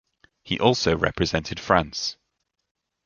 [0.41, 2.17] He also represented France.